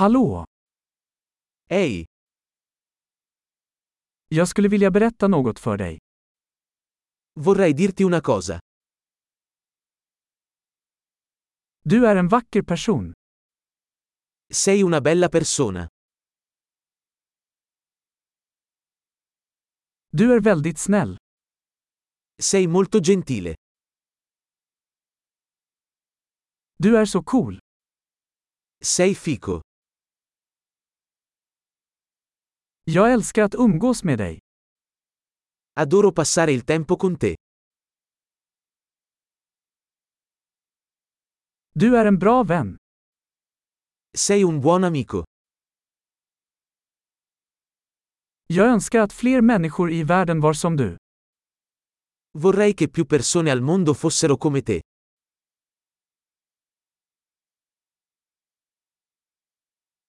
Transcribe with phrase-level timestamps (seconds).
[0.00, 0.44] Hallå!
[1.68, 2.04] Ehi,
[4.28, 5.98] Jag skulle vilja berätta något för dig.
[7.40, 8.60] vorrei dirti una cosa.
[11.84, 13.12] Du är en vacker person.
[14.52, 15.88] Sei una bella persona.
[20.10, 21.16] Du är väldigt snäll.
[22.42, 23.54] Sei molto gentile.
[26.76, 27.58] Du är så cool.
[28.82, 29.69] Sei fico.
[32.92, 34.38] Jag älskar att umgås med dig.
[35.74, 37.36] Adoro passare il tempo con te.
[41.74, 42.76] Du är en bra vän.
[44.18, 45.24] Sei un buon amico.
[48.46, 50.96] Jag önskar att fler människor i världen var som du.
[52.38, 54.80] Vorrei che più persone al mondo fossero come te.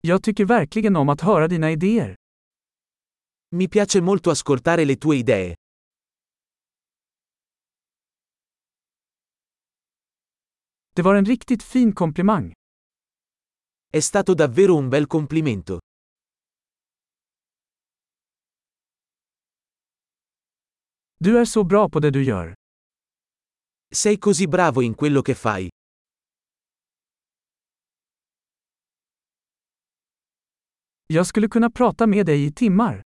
[0.00, 2.21] Jag tycker verkligen om att höra dina idéer.
[3.54, 5.54] Mi piace molto ascoltare le tue idee.
[10.94, 12.52] Det var en riktigt fin komplimang.
[13.90, 15.78] È stato davvero un bel complimento.
[21.18, 22.54] Du är så bra på det du gör.
[23.94, 25.68] Sei così bravo in quello che fai.
[31.06, 33.02] Jag skulle kunna prata med dig i timmar.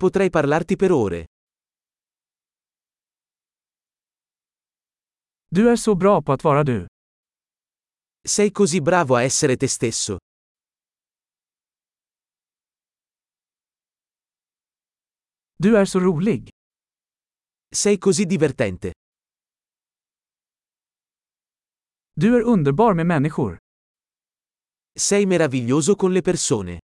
[0.00, 1.26] Potrei parlarti per ore.
[5.48, 6.86] Du är så bra på att vara du.
[8.28, 10.18] Sei così bravo a essere te stesso.
[15.56, 16.48] Du är så rolig.
[17.74, 18.92] Sei così divertente.
[22.12, 23.58] Du är underbar med människor.
[24.98, 26.80] Sei meraviglioso con le persone.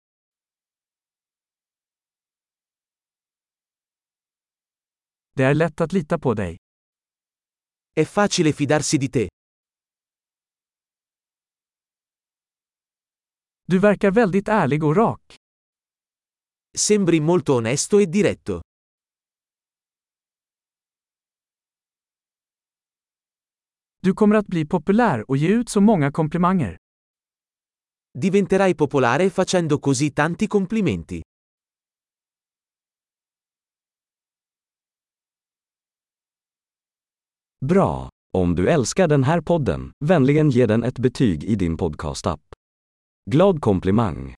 [5.37, 6.57] Det är lätt att lita på dig.
[7.93, 9.29] È facile fidarsi di te.
[13.65, 15.35] Du verkar väldigt ärlig och rak.
[16.79, 18.61] Sembri molto onesto e diretto.
[24.03, 26.77] Du kommer att bli populär och ge ut så många komplimanger.
[28.19, 31.23] Diventerai popolare facendo così tanti complimenti.
[37.65, 38.09] Bra!
[38.37, 42.41] Om du älskar den här podden, vänligen ge den ett betyg i din podcastapp.
[43.31, 44.35] Glad komplimang!